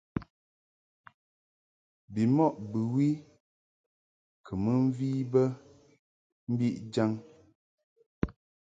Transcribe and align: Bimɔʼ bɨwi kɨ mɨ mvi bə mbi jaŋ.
Bimɔʼ 2.13 2.53
bɨwi 2.71 3.07
kɨ 4.45 4.53
mɨ 4.63 4.71
mvi 4.85 5.09
bə 5.31 5.41
mbi 6.51 6.67
jaŋ. 6.93 7.11